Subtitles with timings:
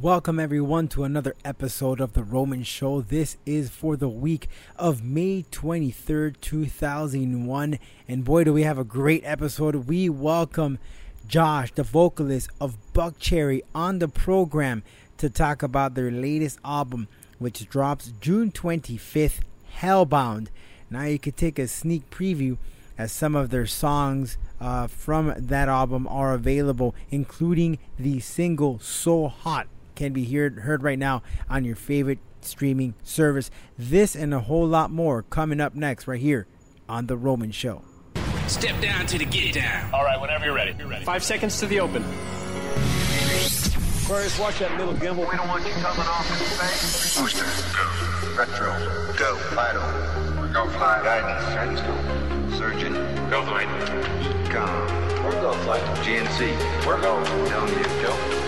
[0.00, 3.00] Welcome, everyone, to another episode of The Roman Show.
[3.00, 7.78] This is for the week of May 23rd, 2001.
[8.08, 9.86] And boy, do we have a great episode.
[9.86, 10.80] We welcome
[11.28, 14.82] Josh, the vocalist of Buckcherry, on the program
[15.18, 17.06] to talk about their latest album,
[17.38, 19.42] which drops June 25th,
[19.78, 20.48] Hellbound.
[20.90, 22.58] Now you can take a sneak preview
[22.98, 29.28] as some of their songs uh, from that album are available, including the single So
[29.28, 33.50] Hot can be heard, heard right now on your favorite streaming service.
[33.78, 36.46] This and a whole lot more coming up next, right here
[36.88, 37.82] on The Roman Show.
[38.46, 39.92] Step down to the get down.
[39.94, 40.74] All right, whenever you're ready.
[40.78, 41.04] You're ready.
[41.04, 42.04] Five seconds to the open.
[44.04, 45.30] Aquarius, watch that little gimbal.
[45.30, 47.18] We don't want you coming off in space.
[47.18, 47.44] Booster.
[47.72, 48.36] Go.
[48.36, 49.16] Retro.
[49.16, 49.36] Go.
[49.54, 50.52] Vital.
[50.52, 51.02] Go fly.
[51.02, 51.54] Guidance.
[51.54, 52.58] Guidance go.
[52.58, 52.92] Surgeon.
[53.30, 53.66] Go flight.
[54.20, 55.24] EECOM.
[55.24, 55.82] We're go flight.
[56.04, 56.86] GNC.
[56.86, 57.24] We're go.
[57.48, 58.02] Down you.
[58.02, 58.43] Go.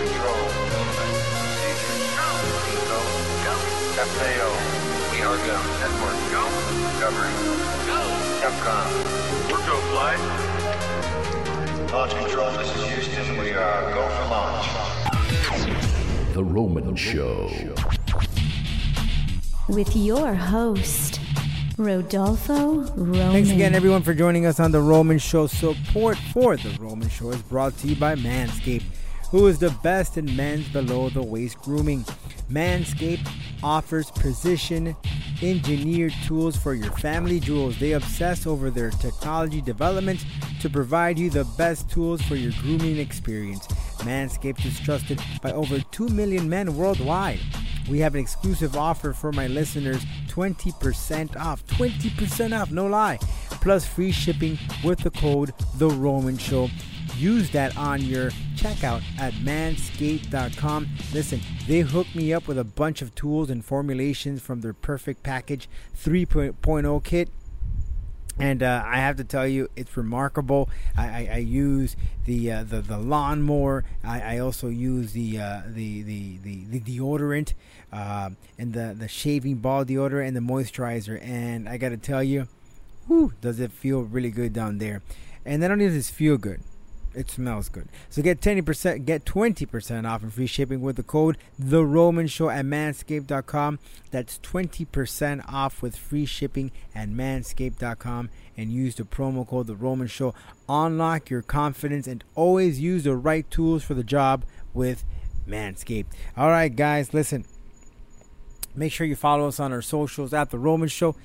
[3.97, 4.49] FAO.
[5.11, 5.57] We are go.
[5.81, 6.17] Network.
[6.29, 6.43] Go.
[6.93, 7.33] Recovery.
[7.87, 7.97] Go.
[8.43, 8.87] Capcom.
[9.51, 10.21] We're go flight.
[11.91, 12.51] Launch control.
[12.51, 13.37] This is Houston.
[13.39, 14.67] We are go for launch.
[16.35, 17.49] The Roman Show.
[19.67, 21.19] with your host,
[21.79, 23.31] Rodolfo Roman.
[23.31, 25.47] Thanks again, everyone, for joining us on The Roman Show.
[25.47, 28.83] Support for The Roman Show is brought to you by Manscaped,
[29.31, 32.05] who is the best in men's below the waist grooming.
[32.51, 33.27] Manscaped
[33.63, 34.95] offers precision
[35.41, 37.77] engineered tools for your family jewels.
[37.79, 40.25] They obsess over their technology developments
[40.61, 43.67] to provide you the best tools for your grooming experience.
[43.99, 47.39] Manscaped is trusted by over 2 million men worldwide.
[47.89, 51.65] We have an exclusive offer for my listeners 20% off.
[51.67, 53.17] 20% off, no lie.
[53.49, 56.69] Plus free shipping with the code The Roman Show.
[57.17, 60.87] Use that on your checkout at manscaped.com.
[61.13, 65.23] Listen, they hooked me up with a bunch of tools and formulations from their Perfect
[65.23, 67.29] Package 3.0 kit
[68.39, 70.69] and uh, I have to tell you, it's remarkable.
[70.95, 73.83] I, I, I use the, uh, the the lawnmower.
[74.03, 77.53] I, I also use the uh, the, the, the the deodorant
[77.91, 81.19] uh, and the the shaving ball deodorant and the moisturizer.
[81.23, 82.47] And I got to tell you,
[83.07, 85.01] whew, does it feel really good down there?
[85.43, 86.61] And not only does it feel good,
[87.17, 87.89] it smells good.
[88.09, 92.49] So get 20%, get 20% off and free shipping with the code The Roman Show
[92.49, 93.79] at manscaped.com.
[94.11, 100.07] That's 20% off with free shipping at manscaped.com and use the promo code The Roman
[100.07, 100.35] Show.
[100.69, 105.03] Unlock your confidence and always use the right tools for the job with
[105.47, 106.07] Manscaped.
[106.35, 107.45] All right, guys, listen.
[108.75, 111.15] Make sure you follow us on our socials at The Roman Show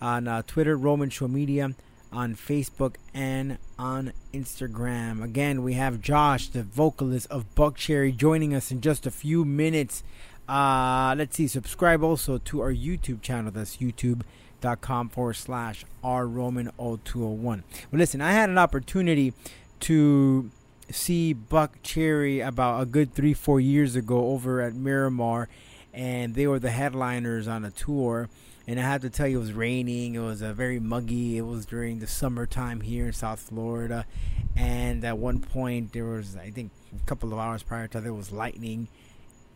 [0.00, 1.74] on uh, Twitter, Roman Show Media
[2.12, 5.22] on Facebook and on Instagram.
[5.22, 10.02] Again, we have Josh, the vocalist of Buckcherry, joining us in just a few minutes.
[10.48, 13.50] Uh, let's see, subscribe also to our YouTube channel.
[13.50, 17.42] That's youtube.com forward slash rroman0201.
[17.42, 17.62] Well,
[17.92, 19.32] listen, I had an opportunity
[19.80, 20.50] to
[20.90, 25.48] see Buckcherry about a good three, four years ago over at Miramar,
[25.92, 28.28] and they were the headliners on a tour
[28.66, 30.14] and I have to tell you, it was raining.
[30.14, 31.38] It was uh, very muggy.
[31.38, 34.06] It was during the summertime here in South Florida,
[34.56, 38.04] and at one point there was, I think, a couple of hours prior to that,
[38.04, 38.88] there was lightning,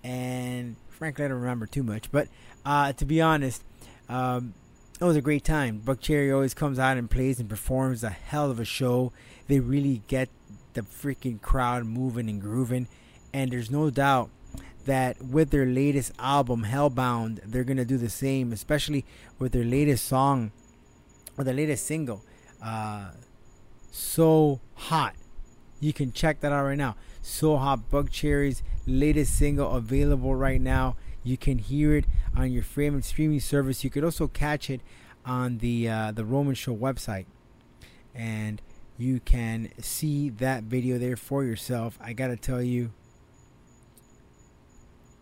[0.04, 2.12] and frankly, I don't remember too much.
[2.12, 2.28] But
[2.64, 3.64] uh, to be honest,
[4.08, 4.54] um,
[5.00, 5.80] it was a great time.
[5.84, 9.12] Buckcherry always comes out and plays and performs a hell of a show.
[9.48, 10.28] They really get
[10.74, 12.86] the freaking crowd moving and grooving,
[13.32, 14.30] and there's no doubt
[14.84, 19.04] that with their latest album Hellbound, they're gonna do the same, especially
[19.38, 20.52] with their latest song
[21.36, 22.24] or their latest single,
[22.62, 23.10] uh,
[23.90, 25.14] "So Hot."
[25.80, 26.96] You can check that out right now.
[27.22, 30.96] "So Hot," Buckcherry's latest single available right now.
[31.22, 33.84] You can hear it on your favorite streaming service.
[33.84, 34.80] You could also catch it
[35.24, 37.26] on the uh, the Roman Show website,
[38.14, 38.62] and
[38.96, 41.98] you can see that video there for yourself.
[42.00, 42.92] I gotta tell you,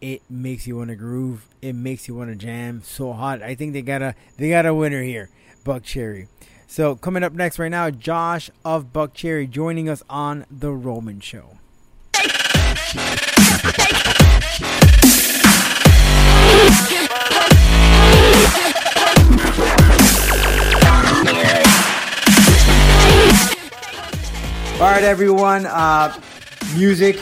[0.01, 1.47] it makes you want to groove.
[1.61, 2.83] It makes you want to jam.
[2.83, 3.43] So hot.
[3.43, 5.31] I think they got a they got a winner here,
[5.65, 6.29] Buckcherry.
[6.67, 11.59] So coming up next right now, Josh of Buckcherry joining us on the Roman Show.
[24.81, 25.67] All right, everyone.
[25.67, 26.17] Uh,
[26.77, 27.19] music.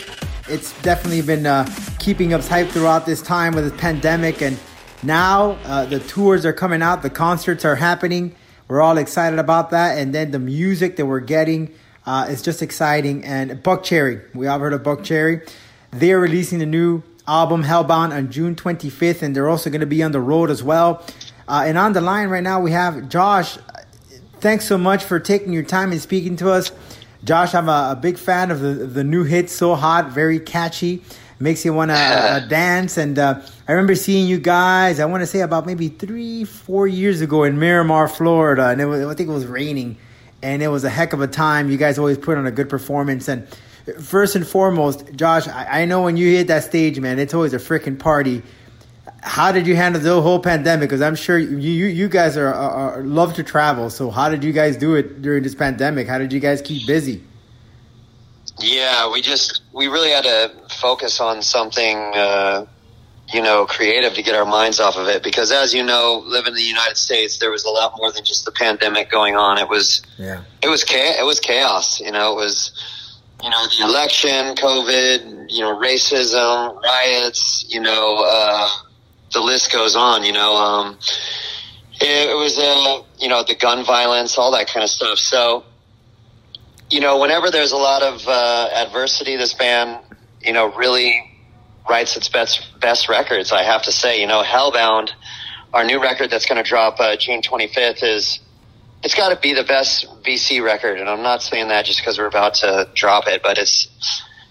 [0.49, 1.65] It's definitely been uh,
[2.07, 4.57] keeping us hyped throughout this time with the pandemic, and
[5.03, 7.03] now uh, the tours are coming out.
[7.03, 8.33] The concerts are happening.
[8.69, 11.75] We're all excited about that, and then the music that we're getting
[12.07, 13.25] uh, is just exciting.
[13.25, 15.51] And Buckcherry, we all heard of Buckcherry.
[15.91, 20.01] They're releasing a new album Hellbound on June 25th, and they're also going to be
[20.05, 21.05] on the road as well.
[21.49, 23.59] Uh, and on the line right now, we have Josh.
[24.39, 26.71] Thanks so much for taking your time and speaking to us.
[27.25, 31.03] Josh, I'm a, a big fan of the, the new hit, So Hot, very catchy.
[31.39, 32.97] Makes you want to uh, dance.
[32.97, 36.87] And uh, I remember seeing you guys, I want to say about maybe three, four
[36.87, 38.69] years ago in Miramar, Florida.
[38.69, 39.99] And it was, I think it was raining.
[40.43, 41.71] And it was a heck of a time.
[41.71, 43.29] You guys always put on a good performance.
[43.29, 43.47] And
[44.01, 47.53] first and foremost, Josh, I, I know when you hit that stage, man, it's always
[47.53, 48.43] a freaking party
[49.27, 50.89] how did you handle the whole pandemic?
[50.89, 53.91] Because I'm sure you, you, you guys are, are, are, love to travel.
[53.91, 56.07] So how did you guys do it during this pandemic?
[56.07, 57.23] How did you guys keep busy?
[58.59, 62.67] Yeah, we just we really had to focus on something, uh,
[63.33, 65.23] you know, creative to get our minds off of it.
[65.23, 68.25] Because as you know, living in the United States, there was a lot more than
[68.25, 69.59] just the pandemic going on.
[69.59, 71.17] It was yeah, it was chaos.
[71.19, 72.01] It was chaos.
[72.01, 72.73] You know, it was
[73.43, 77.67] you know the election, COVID, you know, racism, riots.
[77.69, 78.25] You know.
[78.27, 78.69] Uh,
[79.33, 80.25] the list goes on.
[80.25, 80.99] You know, um,
[82.01, 85.19] it, it was uh, you know the gun violence, all that kind of stuff.
[85.19, 85.65] So,
[86.91, 90.01] you know, whenever there's a lot of uh, adversity, this band,
[90.47, 91.33] you know, really
[91.89, 93.53] writes its best best records.
[93.53, 95.11] I have to say, you know, Hellbound,
[95.75, 98.41] our new record that's going to drop uh, June 25th is.
[99.03, 102.19] It's got to be the best BC record, and I'm not saying that just because
[102.19, 103.87] we're about to drop it, but it's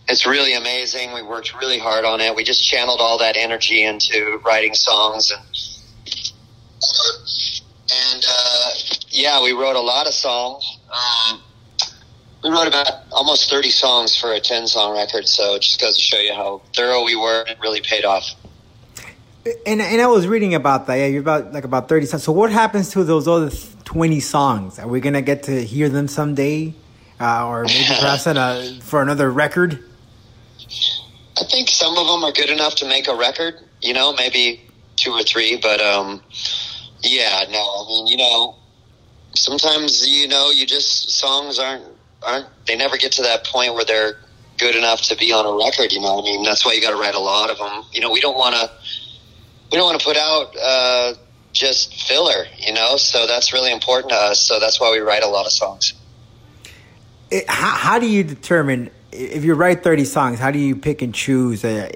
[0.07, 1.13] it's really amazing.
[1.13, 2.36] We worked really hard on it.
[2.36, 5.41] We just channeled all that energy into writing songs and
[7.91, 8.69] and uh,
[9.09, 10.80] yeah, we wrote a lot of songs.
[10.91, 11.41] Um,
[12.45, 15.95] we wrote about almost 30 songs for a 10 song record, so it just goes
[15.95, 17.44] to show you how thorough we were.
[17.47, 18.24] It really paid off.
[19.65, 20.95] And, and I was reading about that.
[20.95, 22.24] Yeah, you're about like about 30 songs.
[22.24, 23.50] So what happens to those other
[23.86, 24.77] 20 songs?
[24.77, 26.75] Are we gonna get to hear them someday,
[27.19, 29.83] uh, or maybe perhaps a, for another record?
[31.38, 33.56] I think some of them are good enough to make a record.
[33.81, 34.62] You know, maybe
[34.98, 36.21] two or three, but um,
[37.01, 37.59] yeah, no.
[37.59, 38.56] I mean, you know,
[39.33, 43.85] sometimes you know, you just songs aren't aren't they never get to that point where
[43.85, 44.15] they're
[44.57, 45.91] good enough to be on a record.
[45.91, 47.83] You know, I mean, that's why you got to write a lot of them.
[47.91, 48.71] You know, we don't want to
[49.71, 51.13] we don't want to put out uh,
[51.51, 52.45] just filler.
[52.57, 54.39] You know, so that's really important to us.
[54.39, 55.94] So that's why we write a lot of songs.
[57.31, 61.01] It, how, how do you determine if you write 30 songs, how do you pick
[61.01, 61.63] and choose?
[61.63, 61.89] Uh,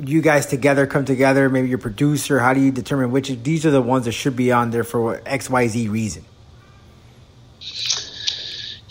[0.00, 3.70] you guys together come together, maybe your producer, how do you determine which these are
[3.70, 6.24] the ones that should be on there for XYZ reason?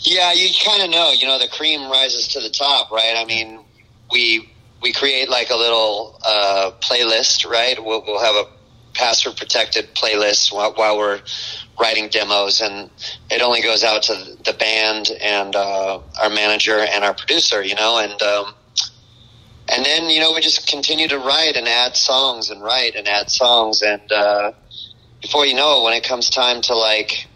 [0.08, 3.12] Yeah, you kind of know, you know, the cream rises to the top, right?
[3.14, 3.60] I mean,
[4.10, 4.48] we
[4.80, 7.76] we create like a little uh, playlist, right?
[7.78, 8.44] We'll, we'll have a
[8.94, 11.20] password protected playlist while, while we're
[11.78, 12.90] writing demos, and
[13.30, 14.14] it only goes out to
[14.46, 18.54] the band and uh, our manager and our producer, you know, and um,
[19.68, 23.06] and then you know we just continue to write and add songs and write and
[23.06, 24.52] add songs, and uh,
[25.20, 27.27] before you know it, when it comes time to like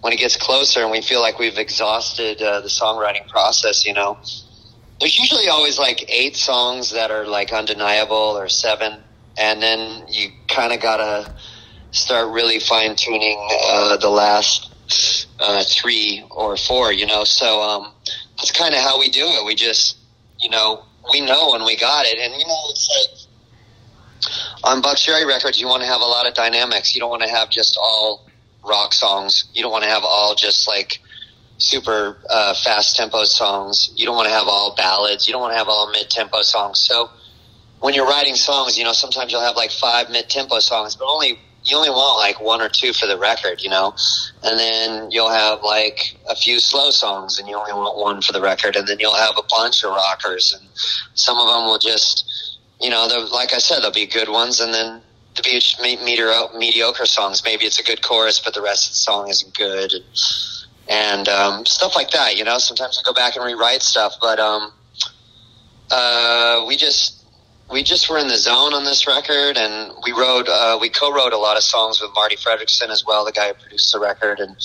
[0.00, 3.92] when it gets closer and we feel like we've exhausted uh, the songwriting process, you
[3.92, 4.18] know,
[4.98, 9.00] there's usually always like eight songs that are like undeniable or seven,
[9.38, 11.30] and then you kind of gotta
[11.90, 14.70] start really fine tuning uh, the last
[15.40, 16.92] uh, three or four.
[16.92, 17.92] You know, so um,
[18.36, 19.44] that's kind of how we do it.
[19.46, 19.96] We just,
[20.38, 23.30] you know, we know when we got it, and you know, it's like
[24.64, 26.94] on Buckcherry Records, you want to have a lot of dynamics.
[26.94, 28.29] You don't want to have just all
[28.64, 29.50] rock songs.
[29.54, 31.00] You don't want to have all just like
[31.58, 33.92] super uh, fast tempo songs.
[33.96, 35.26] You don't want to have all ballads.
[35.26, 36.80] You don't want to have all mid tempo songs.
[36.80, 37.10] So
[37.80, 41.06] when you're writing songs, you know, sometimes you'll have like five mid tempo songs, but
[41.06, 43.94] only you only want like one or two for the record, you know,
[44.42, 48.32] and then you'll have like a few slow songs, and you only want one for
[48.32, 50.68] the record, and then you'll have a bunch of rockers, and
[51.14, 54.72] some of them will just, you know, like I said, they'll be good ones, and
[54.72, 55.02] then
[55.42, 57.42] to be just mediocre, mediocre songs.
[57.44, 60.04] Maybe it's a good chorus, but the rest of the song isn't good, and,
[60.88, 62.36] and um, stuff like that.
[62.36, 64.72] You know, sometimes I go back and rewrite stuff, but um,
[65.90, 67.24] uh, we just
[67.70, 71.32] we just were in the zone on this record, and we wrote, uh, we co-wrote
[71.32, 74.40] a lot of songs with Marti Frederiksen as well, the guy who produced the record,
[74.40, 74.56] and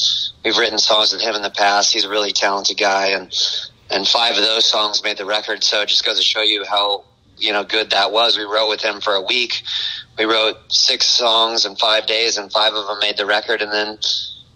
[0.44, 1.94] we've written songs with him in the past.
[1.94, 3.34] He's a really talented guy, and
[3.92, 5.64] and five of those songs made the record.
[5.64, 7.04] So it just goes to show you how
[7.38, 8.38] you know good that was.
[8.38, 9.64] We wrote with him for a week.
[10.18, 13.62] We wrote six songs in five days, and five of them made the record.
[13.62, 13.98] And then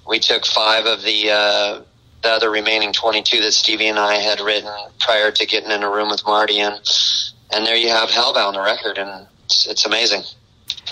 [0.07, 1.81] we took five of the uh,
[2.23, 5.83] the other remaining twenty two that Stevie and I had written prior to getting in
[5.83, 6.79] a room with Marti and
[7.51, 10.21] and there you have Hellbound, the record, and it's, it's amazing.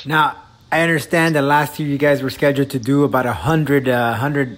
[0.05, 0.35] Now,
[0.71, 4.13] I understand that last year you guys were scheduled to do about a hundred, uh,
[4.13, 4.57] hundred,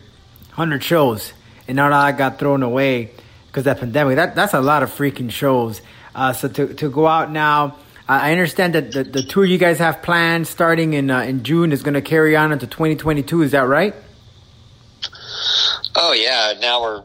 [0.51, 1.33] hundred shows,
[1.67, 3.11] and now that got thrown away
[3.47, 4.15] because that pandemic.
[4.15, 5.81] That that's a lot of freaking shows.
[6.15, 9.77] Uh, so to to go out now, I understand that the, the tour you guys
[9.79, 13.43] have planned starting in uh, in June is going to carry on into 2022.
[13.43, 13.93] Is that right?
[15.95, 17.03] Oh yeah, now we're,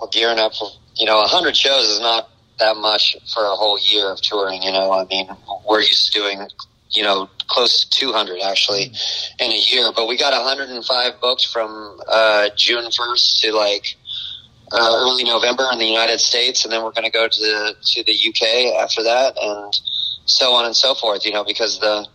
[0.00, 3.78] we're gearing up for you know, hundred shows is not that much for a whole
[3.78, 4.62] year of touring.
[4.62, 5.28] You know, I mean,
[5.68, 6.48] we're used to doing
[6.90, 8.92] you know close to 200 actually
[9.38, 13.96] in a year, but we got 105 booked from uh, June 1st to like
[14.72, 17.74] uh, early November in the United States, and then we're going to go to the,
[17.82, 19.72] to the UK after that, and
[20.26, 21.24] so on and so forth.
[21.24, 22.06] You know, because the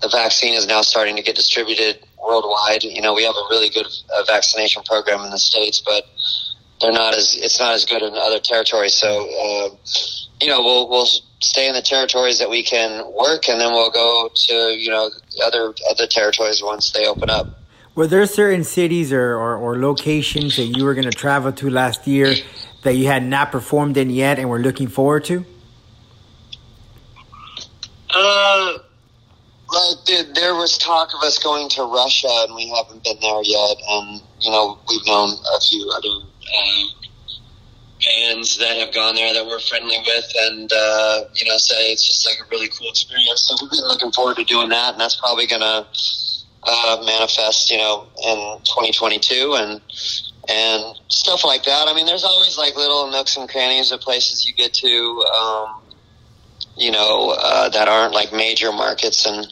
[0.00, 2.84] the vaccine is now starting to get distributed worldwide.
[2.84, 6.04] You know, we have a really good uh, vaccination program in the states, but
[6.80, 8.94] they're not as it's not as good in other territories.
[8.94, 9.74] So, uh,
[10.40, 11.08] you know, we'll we'll
[11.40, 15.10] stay in the territories that we can work, and then we'll go to you know
[15.44, 17.54] other other territories once they open up.
[17.98, 21.68] Were there certain cities or, or, or locations that you were going to travel to
[21.68, 22.32] last year
[22.84, 25.44] that you had not performed in yet and were looking forward to?
[28.14, 28.78] Uh,
[29.68, 33.42] like there, there was talk of us going to Russia, and we haven't been there
[33.42, 33.76] yet.
[33.88, 36.90] And you know, we've known a few other um,
[37.98, 42.06] bands that have gone there that we're friendly with, and uh, you know, say it's
[42.06, 43.42] just like a really cool experience.
[43.42, 45.84] So we've been looking forward to doing that, and that's probably gonna
[46.62, 49.80] uh, manifest, you know, in 2022, and
[50.48, 51.88] and stuff like that.
[51.88, 55.24] I mean, there's always like little nooks and crannies of places you get to.
[55.40, 55.82] Um,
[56.78, 59.26] you know, uh, that aren't like major markets.
[59.26, 59.46] And,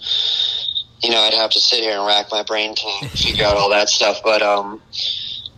[1.02, 3.70] you know, I'd have to sit here and rack my brain to figure out all
[3.70, 4.20] that stuff.
[4.22, 4.80] But, um,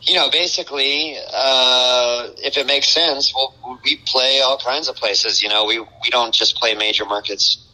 [0.03, 5.43] you know, basically, uh, if it makes sense, we'll, we play all kinds of places.
[5.43, 7.65] You know, we, we don't just play major markets.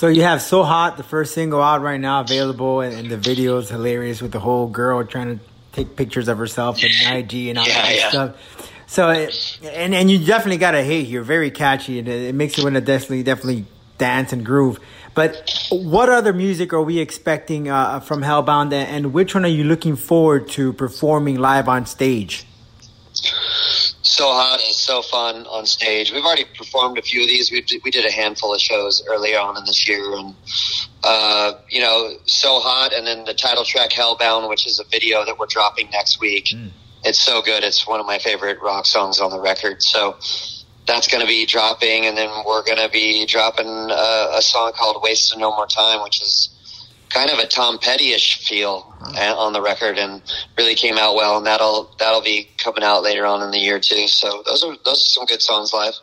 [0.00, 3.18] So you have So Hot, the first single out right now, available, and, and the
[3.18, 7.48] video is hilarious with the whole girl trying to take pictures of herself in IG
[7.48, 8.08] and all Yeah, that yeah.
[8.08, 8.70] stuff.
[8.86, 12.34] So, it, and and you definitely got a hit here, very catchy, and it, it
[12.34, 13.66] makes you want to definitely definitely
[13.98, 14.80] dance and groove.
[15.14, 19.48] But what other music are we expecting uh, from Hellbound, and- and which one are
[19.48, 22.46] you looking forward to performing live on stage?
[24.20, 26.12] So hot and so fun on stage.
[26.12, 27.50] We've already performed a few of these.
[27.50, 30.34] We did, we did a handful of shows early on in this year, and
[31.02, 35.24] uh, you know, so hot, and then the title track "Hellbound," which is a video
[35.24, 36.52] that we're dropping next week.
[37.02, 37.64] It's so good.
[37.64, 39.82] It's one of my favorite rock songs on the record.
[39.82, 40.18] So
[40.86, 44.72] that's going to be dropping, and then we're going to be dropping uh, a song
[44.76, 46.50] called "Wasting No More Time," which is
[47.10, 50.22] kind of a Tom Petty-ish feel uh, on the record, and
[50.56, 51.36] really came out well.
[51.36, 54.08] And that'll that'll be coming out later on in the year too.
[54.08, 55.94] So those are those are some good songs live.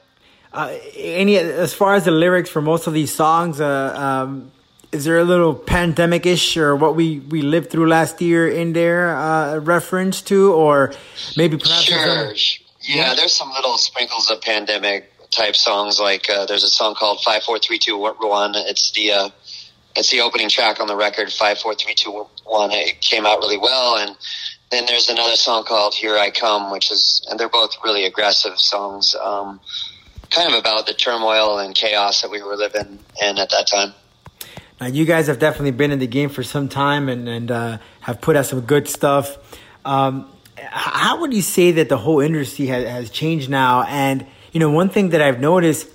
[0.54, 4.52] Uh, any as far as the lyrics for most of these songs, uh, um,
[4.92, 9.16] is there a little pandemic-ish or what we we lived through last year in there
[9.16, 10.94] uh, reference to, or
[11.36, 12.34] maybe perhaps Sure.
[12.82, 16.00] Yeah, there's some little sprinkles of pandemic type songs.
[16.00, 18.54] Like uh, there's a song called Five Four Three Two One.
[18.56, 19.30] It's the uh,
[19.98, 21.32] it's the opening track on the record.
[21.34, 22.72] Five Four Three Two One.
[22.72, 24.16] It came out really well, and
[24.72, 28.60] then there's another song called Here I Come, which is and they're both really aggressive
[28.60, 29.16] songs.
[29.16, 29.60] Um,
[30.30, 33.94] kind of about the turmoil and chaos that we were living in at that time.
[34.80, 37.77] Now, you guys have definitely been in the game for some time and, and uh,
[38.01, 39.38] have put out some good stuff.
[39.84, 43.84] Um, how would you say that the whole industry has, has changed now?
[43.84, 45.88] And, you know, one thing that I've noticed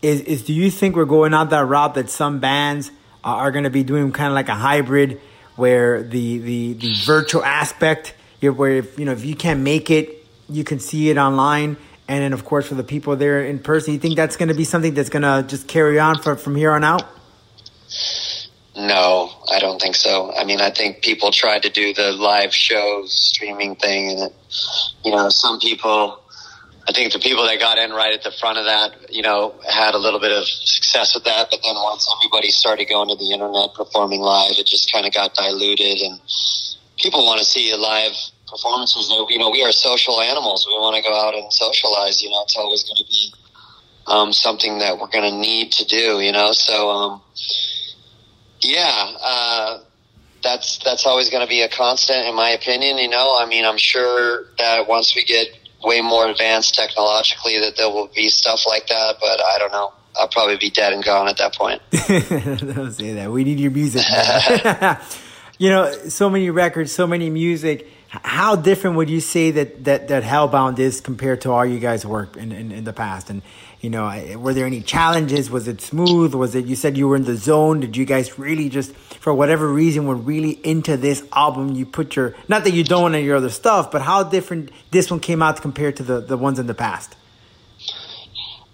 [0.00, 2.90] is, is do you think we're going out that route that some bands
[3.24, 5.20] are, going to be doing kind of like a hybrid
[5.56, 10.26] where the, the, the virtual aspect, where if, you know, if you can't make it,
[10.48, 11.76] you can see it online.
[12.08, 14.54] And then, of course, for the people there in person, you think that's going to
[14.54, 17.04] be something that's going to just carry on for, from here on out?
[18.76, 20.32] No, I don't think so.
[20.34, 24.34] I mean, I think people tried to do the live show streaming thing, and it,
[25.04, 26.19] you know, some people.
[26.90, 29.54] I think the people that got in right at the front of that, you know,
[29.62, 31.46] had a little bit of success with that.
[31.48, 35.14] But then once everybody started going to the internet performing live, it just kind of
[35.14, 36.18] got diluted, and
[36.98, 38.10] people want to see live
[38.48, 39.06] performances.
[39.28, 40.66] You know, we are social animals.
[40.66, 42.20] We want to go out and socialize.
[42.24, 43.34] You know, it's always going to be
[44.08, 46.18] um, something that we're going to need to do.
[46.18, 46.90] You know, so.
[46.90, 47.22] Um,
[48.62, 49.78] yeah, uh,
[50.42, 52.98] that's that's always going to be a constant, in my opinion.
[52.98, 55.48] You know, I mean, I'm sure that once we get
[55.82, 59.16] way more advanced technologically, that there will be stuff like that.
[59.20, 59.92] But I don't know.
[60.18, 61.80] I'll probably be dead and gone at that point.
[61.90, 63.30] Don't say that.
[63.30, 64.02] We need your music.
[65.58, 67.88] you know, so many records, so many music.
[68.08, 72.04] How different would you say that that that Hellbound is compared to all you guys
[72.04, 73.30] worked in, in, in the past?
[73.30, 73.42] And
[73.80, 75.50] you know, I- were there any challenges?
[75.50, 76.34] Was it smooth?
[76.34, 76.66] Was it?
[76.66, 77.80] You said you were in the zone.
[77.80, 81.74] Did you guys really just, for whatever reason, were really into this album?
[81.74, 85.10] You put your not that you don't want your other stuff, but how different this
[85.10, 87.16] one came out compared to the the ones in the past?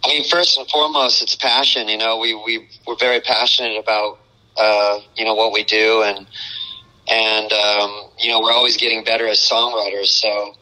[0.04, 1.88] I mean, first and foremost, it's passion.
[1.88, 4.18] You know, we we we're very passionate about
[4.56, 6.26] uh, you know what we do, and
[7.08, 10.06] and um, you know we're always getting better as songwriters.
[10.06, 10.54] So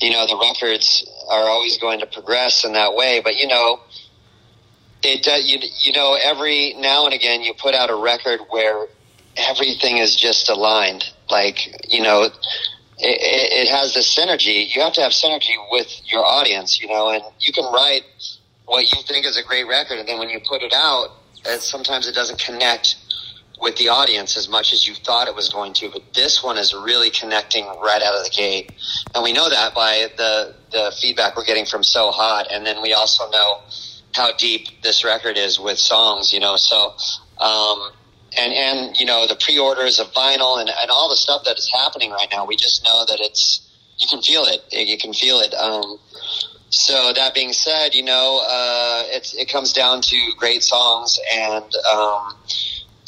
[0.00, 3.20] you know the records are always going to progress in that way.
[3.22, 3.80] But you know,
[5.02, 8.86] it you you know every now and again you put out a record where
[9.36, 11.04] everything is just aligned.
[11.30, 12.32] Like you know, it,
[12.98, 14.74] it, it has this synergy.
[14.74, 16.80] You have to have synergy with your audience.
[16.80, 18.02] You know, and you can write
[18.66, 21.08] what you think is a great record, and then when you put it out,
[21.58, 22.96] sometimes it doesn't connect
[23.62, 25.88] with the audience as much as you thought it was going to.
[25.88, 28.72] But this one is really connecting right out of the gate,
[29.14, 32.82] and we know that by the the feedback we're getting from So Hot, and then
[32.82, 33.60] we also know
[34.14, 36.32] how deep this record is with songs.
[36.32, 36.94] You know, so.
[37.38, 37.90] Um,
[38.38, 41.70] and and you know the pre-orders of vinyl and, and all the stuff that is
[41.70, 45.38] happening right now we just know that it's you can feel it you can feel
[45.40, 45.98] it um,
[46.72, 51.70] so that being said, you know, uh, it's, it comes down to great songs and
[51.92, 52.34] um,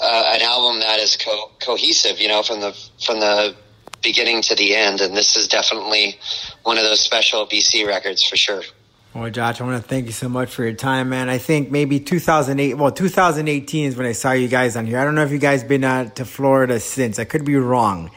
[0.01, 3.55] uh, an album that is co- cohesive, you know, from the from the
[4.03, 5.01] beginning to the end.
[5.01, 6.19] And this is definitely
[6.63, 8.63] one of those special BC records for sure.
[9.15, 11.29] Well, Josh, I want to thank you so much for your time, man.
[11.29, 14.99] I think maybe 2008, well, 2018 is when I saw you guys on here.
[14.99, 17.21] I don't know if you guys been uh, to Florida since.
[17.21, 18.11] I could be wrong.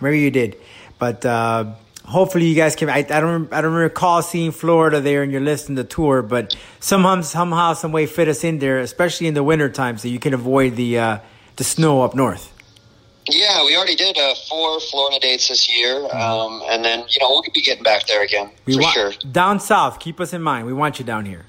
[0.00, 0.56] Maybe you did,
[1.00, 2.88] but uh, hopefully you guys can.
[2.90, 6.22] I, I don't I don't recall seeing Florida there in your list in the tour,
[6.22, 10.08] but somehow somehow some way fit us in there, especially in the winter time, so
[10.08, 11.18] you can avoid the uh,
[11.56, 12.50] the snow up north.
[13.26, 17.30] Yeah, we already did uh, four Florida dates this year, um, and then you know
[17.30, 19.12] we'll be getting back there again We for want sure.
[19.32, 19.98] down south.
[19.98, 20.66] Keep us in mind.
[20.66, 21.46] We want you down here.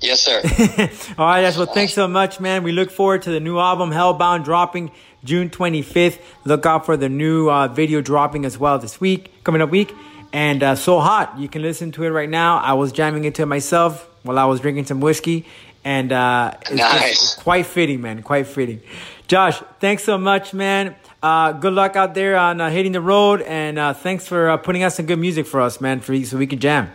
[0.00, 0.40] Yes, sir.
[1.18, 1.56] All right, guys.
[1.56, 2.62] Well, thanks so much, man.
[2.62, 4.92] We look forward to the new album, Hellbound, dropping
[5.24, 6.20] June 25th.
[6.44, 9.92] Look out for the new uh, video dropping as well this week, coming up week.
[10.32, 12.58] And uh, So Hot, you can listen to it right now.
[12.58, 15.46] I was jamming it to myself while I was drinking some whiskey.
[15.84, 17.10] And uh, it's Nice.
[17.20, 18.22] just quite fitting, man.
[18.22, 18.80] Quite fitting.
[19.26, 20.94] Josh, thanks so much, man.
[21.22, 23.42] Uh, good luck out there on uh, hitting the road.
[23.42, 26.36] And uh, thanks for uh, putting out some good music for us, man, for, so
[26.36, 26.90] we can jam.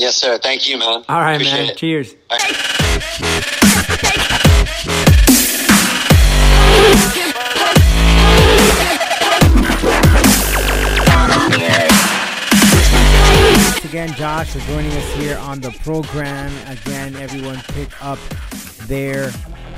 [0.00, 0.38] Yes, sir.
[0.38, 1.04] Thank you, man.
[1.08, 1.70] All right, Appreciate man.
[1.70, 1.76] it.
[1.76, 2.14] Cheers.
[2.30, 3.60] All right.
[13.84, 16.52] Again, Josh, for joining us here on the program.
[16.68, 18.18] Again, everyone pick up
[18.86, 19.30] their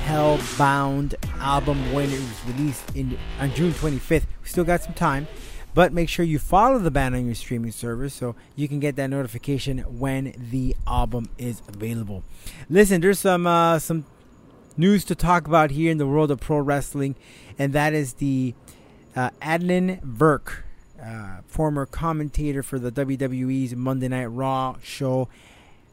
[0.05, 4.25] Hellbound album when it was released in on June 25th.
[4.43, 5.27] We still got some time,
[5.73, 8.95] but make sure you follow the band on your streaming service so you can get
[8.95, 12.23] that notification when the album is available.
[12.69, 14.05] Listen, there's some uh, some
[14.77, 17.15] news to talk about here in the world of pro wrestling,
[17.57, 18.53] and that is the
[19.15, 20.63] uh, Adnan Virk,
[21.01, 25.27] uh, former commentator for the WWE's Monday Night Raw show,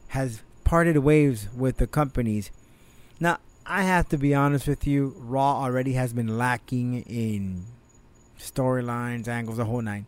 [0.08, 2.50] has parted ways with the companies.
[3.18, 7.66] Now, I have to be honest with you, Raw already has been lacking in
[8.40, 10.06] storylines, angles, the whole nine.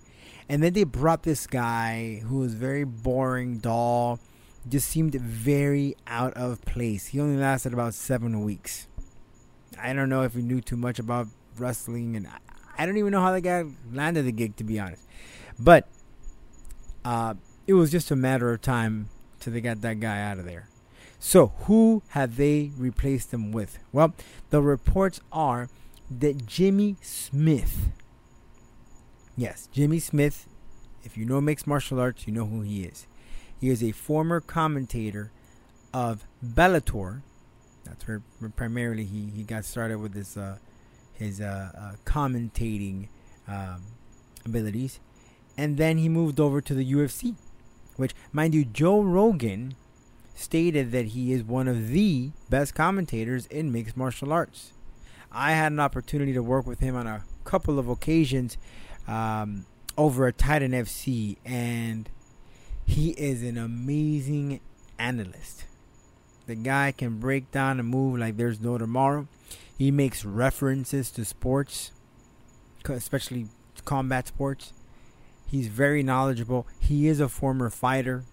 [0.49, 4.19] And then they brought this guy who was very boring, dull,
[4.69, 7.07] just seemed very out of place.
[7.09, 8.87] He only lasted about seven weeks.
[9.81, 13.21] I don't know if he knew too much about wrestling, and I- don't even know
[13.21, 15.03] how the guy landed the gig, to be honest.
[15.59, 15.87] But
[17.05, 17.35] uh,
[17.67, 19.09] it was just a matter of time
[19.41, 20.69] till they got that guy out of there.
[21.19, 23.79] So, who have they replaced him with?
[23.93, 24.15] Well,
[24.51, 25.69] the reports are
[26.11, 27.89] that Jimmy Smith,
[29.37, 30.47] yes, Jimmy Smith,
[31.05, 33.07] if you know mixed martial arts, you know who he is.
[33.61, 35.31] He is a former commentator
[35.95, 37.23] of Bellator.
[37.85, 38.23] That's where
[38.57, 40.59] primarily he, he got started with his uh,
[41.13, 43.09] his uh, uh, commentating
[43.47, 43.83] um,
[44.45, 44.99] abilities,
[45.57, 47.35] and then he moved over to the UFC,
[47.97, 49.75] which, mind you, Joe Rogan
[50.35, 54.73] stated that he is one of the best commentators in mixed martial arts.
[55.31, 58.57] I had an opportunity to work with him on a couple of occasions
[59.07, 62.09] um, over at Titan FC, and
[62.85, 64.61] he is an amazing
[64.99, 65.65] analyst.
[66.47, 69.29] The guy can break down a move like there's no tomorrow.
[69.79, 71.93] He makes references to sports,
[72.89, 73.49] especially
[73.85, 74.73] combat sports.
[75.47, 76.67] He's very knowledgeable.
[76.81, 78.25] He is a former fighter.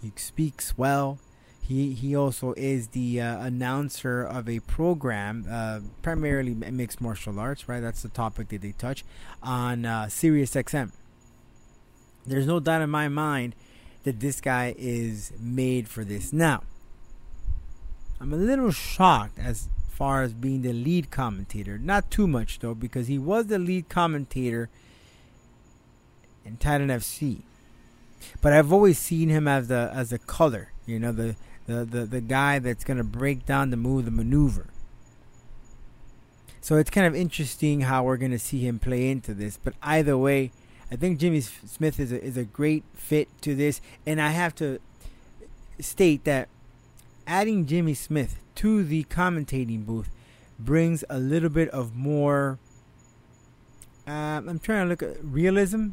[0.00, 1.18] He speaks well.
[1.62, 7.68] He he also is the uh, announcer of a program, uh, primarily mixed martial arts.
[7.68, 9.04] Right, that's the topic that they touch
[9.42, 10.92] on uh, Sirius XM.
[12.26, 13.54] There's no doubt in my mind
[14.02, 16.32] that this guy is made for this.
[16.32, 16.64] Now,
[18.20, 21.78] I'm a little shocked as far as being the lead commentator.
[21.78, 24.68] Not too much though, because he was the lead commentator
[26.44, 27.42] in Titan FC.
[28.40, 32.04] But I've always seen him as the as a color, you know, the the the,
[32.04, 34.66] the guy that's gonna break down the move, the maneuver.
[36.60, 39.58] So it's kind of interesting how we're gonna see him play into this.
[39.62, 40.52] But either way,
[40.90, 44.54] I think Jimmy Smith is a, is a great fit to this, and I have
[44.56, 44.78] to
[45.80, 46.48] state that
[47.26, 50.10] adding Jimmy Smith to the commentating booth
[50.58, 52.58] brings a little bit of more.
[54.06, 55.90] Um, I'm trying to look at realism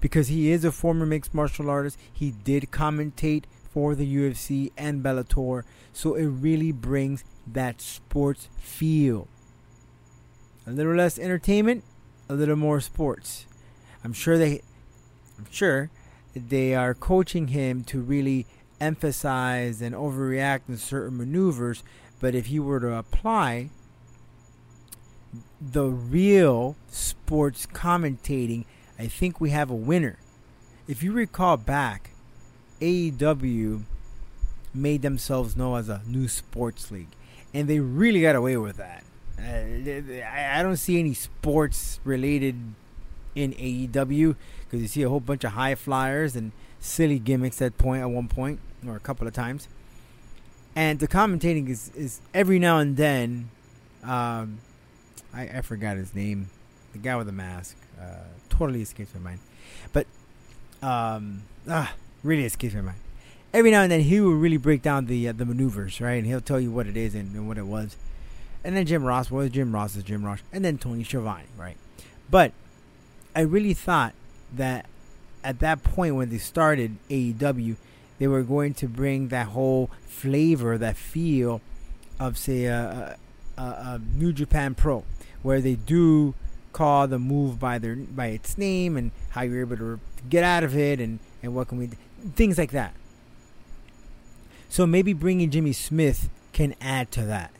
[0.00, 1.98] because he is a former mixed martial artist.
[2.12, 9.28] He did commentate for the UFC and Bellator, so it really brings that sports feel.
[10.66, 11.84] A little less entertainment,
[12.28, 13.46] a little more sports.
[14.04, 14.60] I'm sure they,
[15.38, 15.90] I'm sure
[16.34, 18.46] they are coaching him to really
[18.80, 21.82] emphasize and overreact in certain maneuvers.
[22.20, 23.70] But if he were to apply
[25.60, 28.64] the real sports commentating,
[28.98, 30.18] I think we have a winner.
[30.86, 32.10] If you recall back,
[32.80, 33.82] AEW
[34.74, 37.08] made themselves known as a new sports league,
[37.52, 39.04] and they really got away with that.
[39.38, 42.56] Uh, I don't see any sports related
[43.34, 47.78] in AEW because you see a whole bunch of high flyers and silly gimmicks at
[47.78, 49.68] point at one point or a couple of times.
[50.74, 53.50] And the commentating is, is every now and then.
[54.04, 54.58] Um,
[55.34, 56.50] I, I forgot his name.
[56.92, 57.76] The guy with the mask.
[58.00, 59.40] Uh, totally escapes my mind.
[59.92, 60.06] But
[60.82, 62.98] um, ah, really escapes my mind.
[63.52, 66.18] Every now and then he will really break down the uh, the maneuvers, right?
[66.18, 67.96] And he'll tell you what it is and, and what it was.
[68.62, 71.76] And then Jim Ross was Jim Ross is Jim Ross, and then Tony Schiavone, right?
[72.30, 72.52] But
[73.34, 74.14] I really thought
[74.54, 74.86] that
[75.44, 77.76] at that point when they started AEW,
[78.18, 81.60] they were going to bring that whole flavor, that feel
[82.18, 83.16] of say a,
[83.56, 85.04] a, New Japan Pro,
[85.42, 86.34] where they do
[86.72, 90.62] call the move by their by its name and how you're able to get out
[90.64, 91.90] of it and and what can we
[92.34, 92.94] things like that.
[94.68, 97.50] So maybe bringing Jimmy Smith can add to that,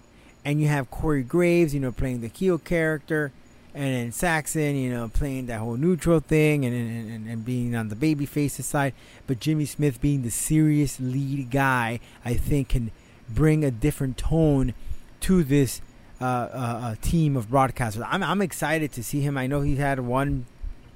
[0.44, 3.32] and you have Corey Graves, you know, playing the heel character
[3.74, 7.88] and then Saxton, you know, playing that whole neutral thing and, and, and being on
[7.88, 8.92] the baby faces side.
[9.28, 12.90] But Jimmy Smith being the serious lead guy, I think can
[13.28, 14.74] bring a different tone
[15.20, 15.80] to this
[16.20, 18.04] uh, uh, uh, team of broadcasters.
[18.10, 19.38] I'm, I'm excited to see him.
[19.38, 20.46] I know he had one,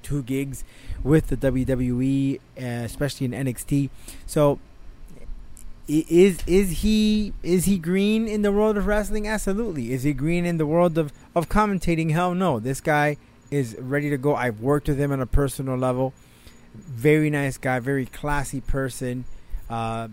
[0.03, 0.63] two gigs
[1.03, 3.89] with the WWE, uh, especially in NXT.
[4.25, 4.59] So
[5.87, 9.27] is is he is he green in the world of wrestling?
[9.27, 9.91] Absolutely.
[9.91, 12.11] Is he green in the world of of commentating?
[12.11, 12.59] Hell no.
[12.59, 13.17] This guy
[13.51, 14.35] is ready to go.
[14.35, 16.13] I've worked with him on a personal level.
[16.73, 19.25] Very nice guy, very classy person.
[19.69, 20.07] Uh,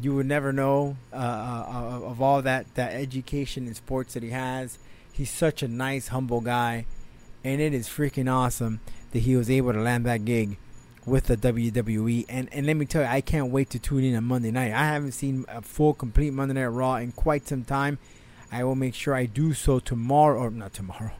[0.00, 4.30] you would never know uh, uh, of all that that education in sports that he
[4.30, 4.78] has.
[5.12, 6.86] He's such a nice, humble guy,
[7.42, 8.80] and it is freaking awesome
[9.12, 10.58] that he was able to land that gig
[11.08, 12.26] with the WWE.
[12.28, 14.72] And and let me tell you, I can't wait to tune in on Monday night.
[14.72, 17.98] I haven't seen a full, complete Monday Night Raw in quite some time.
[18.50, 21.12] I will make sure I do so tomorrow, or not tomorrow,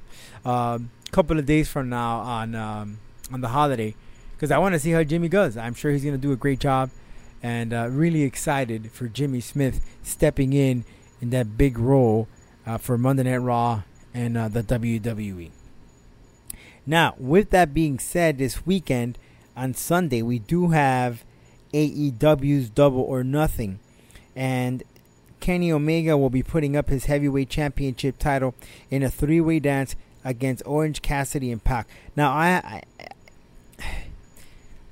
[0.45, 2.99] a um, couple of days from now on um,
[3.33, 3.95] on the holiday,
[4.37, 5.57] because I want to see how Jimmy goes.
[5.57, 6.91] I'm sure he's going to do a great job,
[7.43, 10.85] and uh, really excited for Jimmy Smith stepping in
[11.21, 12.29] in that big role
[12.67, 13.83] uh, for Monday Night Raw
[14.15, 15.51] and uh, the WWE.
[16.89, 19.19] Now, with that being said, this weekend
[19.55, 21.23] on Sunday, we do have
[21.75, 23.79] AEW's Double or Nothing.
[24.35, 24.83] And
[25.39, 28.55] Kenny Omega will be putting up his heavyweight championship title
[28.91, 31.87] in a three way dance against Orange Cassidy and Pac.
[32.17, 32.83] Now, I,
[33.79, 33.93] I,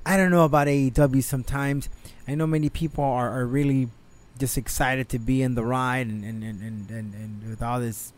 [0.05, 1.89] I don't know about AEW sometimes.
[2.27, 3.89] I know many people are, are really
[4.37, 8.13] just excited to be in the ride and, and, and, and, and with all this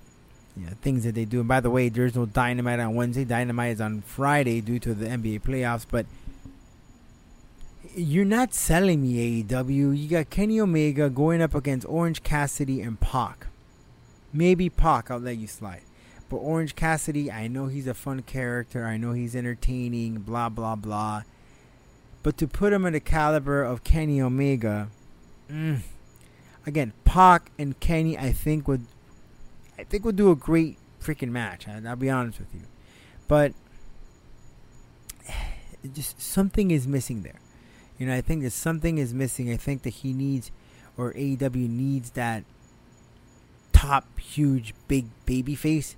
[0.59, 1.39] you know, things that they do.
[1.39, 3.25] And by the way, there's no Dynamite on Wednesday.
[3.25, 5.85] Dynamite is on Friday due to the NBA playoffs.
[5.89, 6.05] But
[7.95, 9.97] you're not selling me AEW.
[9.97, 13.47] You got Kenny Omega going up against Orange Cassidy and Pac.
[14.31, 15.81] Maybe Pac, I'll let you slide.
[16.29, 18.85] But Orange Cassidy, I know he's a fun character.
[18.85, 21.23] I know he's entertaining, blah, blah, blah.
[22.21, 24.89] But to put him in the caliber of Kenny Omega,
[25.49, 25.79] mm,
[26.67, 28.85] again, Pac and Kenny, I think would,
[29.79, 31.67] I think would do a great freaking match.
[31.67, 32.61] I, I'll be honest with you,
[33.27, 33.53] but
[35.93, 37.39] just something is missing there.
[37.97, 39.51] You know, I think that something is missing.
[39.51, 40.51] I think that he needs,
[40.97, 42.43] or AEW needs that
[43.71, 45.95] top, huge, big baby face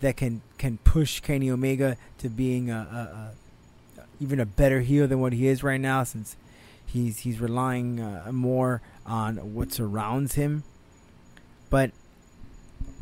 [0.00, 3.32] that can can push Kenny Omega to being a,
[3.96, 6.36] a, a even a better heel than what he is right now, since
[6.86, 10.64] he's he's relying uh, more on what surrounds him.
[11.70, 11.90] But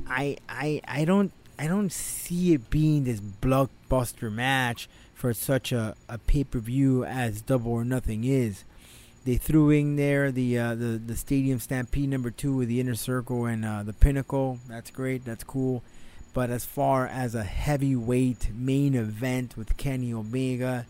[0.08, 5.94] I I I don't I don't see it being this blockbuster match for such a,
[6.08, 8.64] a pay per view as Double or Nothing is.
[9.24, 12.94] they threw in there the uh, the the Stadium Stampede number two with the Inner
[12.94, 14.58] Circle and uh, the Pinnacle.
[14.68, 15.24] That's great.
[15.24, 15.82] That's cool.
[16.34, 20.84] But as far as a heavyweight main event with Kenny Omega,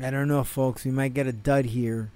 [0.00, 0.84] I don't know, folks.
[0.84, 2.10] We might get a dud here,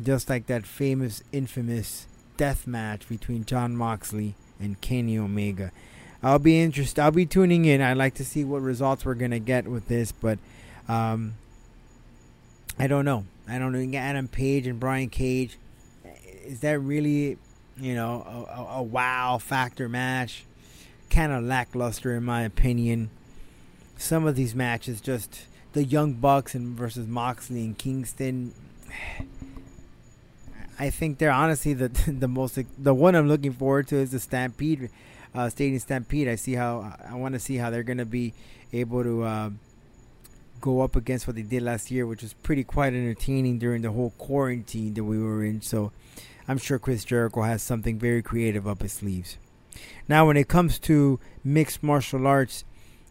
[0.00, 5.72] just like that famous, infamous death match between Jon Moxley and Kenny Omega.
[6.22, 7.00] I'll be interested.
[7.00, 7.80] I'll be tuning in.
[7.80, 10.38] I'd like to see what results we're gonna get with this, but
[10.88, 11.34] um,
[12.78, 13.24] I don't know.
[13.48, 13.98] I don't know.
[13.98, 15.58] Adam Page and Brian Cage.
[16.44, 17.38] Is that really,
[17.78, 20.44] you know, a, a, a wow factor match?
[21.10, 23.10] Kind of lackluster in my opinion.
[23.96, 28.54] Some of these matches, just the Young Bucks and versus Moxley and Kingston.
[30.80, 34.18] I think they're honestly the the most the one I'm looking forward to is the
[34.18, 34.90] Stampede,
[35.34, 36.26] uh, Stadium Stampede.
[36.26, 38.32] I see how I want to see how they're gonna be
[38.72, 39.22] able to.
[39.22, 39.50] Uh,
[40.60, 43.90] go up against what they did last year, which was pretty quite entertaining during the
[43.90, 45.62] whole quarantine that we were in.
[45.62, 45.90] So
[46.46, 49.38] I'm sure Chris Jericho has something very creative up his sleeves.
[50.08, 52.64] Now, when it comes to mixed martial arts,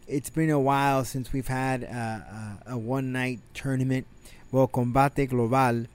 [0.06, 4.06] it's been a while since we've had a, a, a one night tournament.
[4.52, 5.86] Well, Combate Global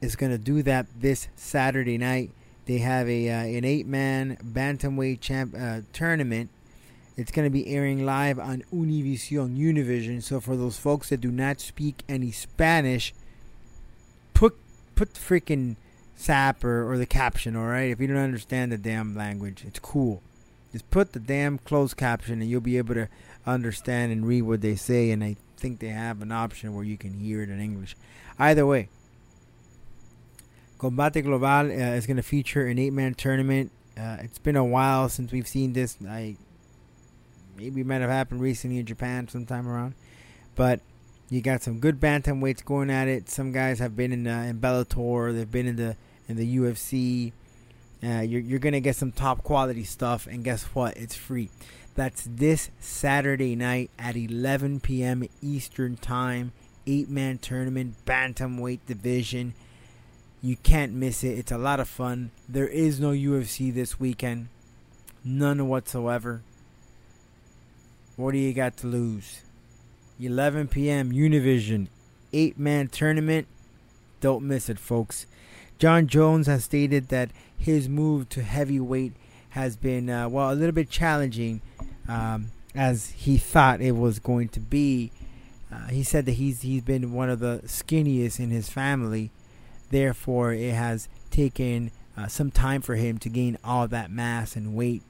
[0.00, 2.30] is going to do that this Saturday night.
[2.66, 6.50] They have a uh, an eight man bantamweight champ uh, tournament
[7.16, 10.22] it's going to be airing live on Univision, Univision.
[10.22, 13.14] So for those folks that do not speak any Spanish,
[14.34, 14.56] put
[14.94, 15.76] put the freaking
[16.14, 17.90] sap or, or the caption, all right?
[17.90, 20.22] If you don't understand the damn language, it's cool.
[20.72, 23.08] Just put the damn closed caption and you'll be able to
[23.46, 25.10] understand and read what they say.
[25.10, 27.96] And I think they have an option where you can hear it in English.
[28.38, 28.90] Either way,
[30.78, 33.72] Combate Global uh, is going to feature an eight man tournament.
[33.98, 35.96] Uh, it's been a while since we've seen this.
[36.06, 36.36] I
[37.56, 39.94] maybe it might have happened recently in Japan sometime around.
[40.54, 40.80] But
[41.30, 43.28] you got some good bantamweights going at it.
[43.28, 45.34] Some guys have been in, uh, in Bellator.
[45.34, 45.96] They've been in the
[46.28, 47.32] in the UFC.
[48.04, 50.96] Uh, you're you're gonna get some top quality stuff, and guess what?
[50.96, 51.50] It's free.
[51.94, 55.24] That's this Saturday night at 11 p.m.
[55.40, 56.52] Eastern Time.
[56.86, 59.54] Eight man tournament, bantamweight division.
[60.46, 61.36] You can't miss it.
[61.36, 62.30] It's a lot of fun.
[62.48, 64.46] There is no UFC this weekend,
[65.24, 66.40] none whatsoever.
[68.14, 69.40] What do you got to lose?
[70.20, 71.10] 11 p.m.
[71.10, 71.88] Univision,
[72.32, 73.48] eight man tournament.
[74.20, 75.26] Don't miss it, folks.
[75.80, 79.14] Jon Jones has stated that his move to heavyweight
[79.48, 81.60] has been, uh, well, a little bit challenging
[82.06, 85.10] um, as he thought it was going to be.
[85.72, 89.32] Uh, he said that he's he's been one of the skinniest in his family,
[89.90, 94.74] therefore it has taken uh, some time for him to gain all that mass and
[94.74, 95.02] weight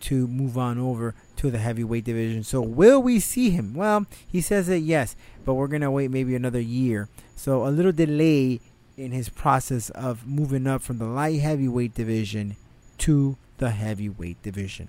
[0.00, 2.42] to move on over to the heavyweight division.
[2.42, 3.74] So will we see him?
[3.74, 7.08] Well, he says that yes, but we're gonna wait maybe another year.
[7.36, 8.60] So a little delay
[8.96, 12.56] in his process of moving up from the light heavyweight division
[12.98, 14.88] to the heavyweight division.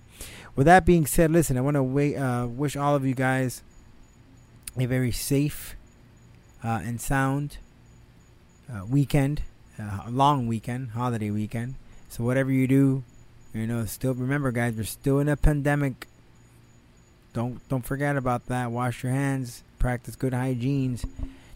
[0.55, 3.63] With that being said, listen, I want to uh, wish all of you guys
[4.77, 5.75] a very safe
[6.63, 7.57] uh, and sound
[8.71, 9.41] uh, weekend,
[9.79, 11.75] uh, long weekend, holiday weekend.
[12.09, 13.03] So whatever you do,
[13.53, 16.07] you know, still remember, guys, we're still in a pandemic.
[17.33, 18.71] Don't don't forget about that.
[18.71, 19.63] Wash your hands.
[19.79, 21.05] Practice good hygienes.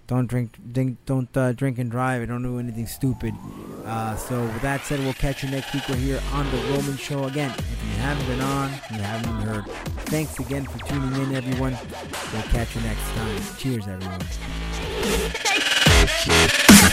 [0.07, 2.27] Don't drink, drink don't uh, drink and drive.
[2.27, 3.33] Don't do anything stupid.
[3.85, 5.81] Uh, so with that said, we'll catch you next week.
[5.89, 7.49] We're here on the Roman Show again.
[7.57, 9.65] If you haven't been on, you haven't heard.
[10.05, 11.75] Thanks again for tuning in, everyone.
[12.33, 13.41] We'll catch you next time.
[13.57, 13.87] Cheers,
[16.67, 16.74] everyone.